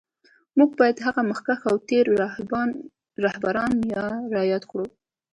[0.57, 2.05] موږ باید هغه مخکښ او تېر
[3.23, 3.73] رهبران
[4.35, 4.85] را یاد کړو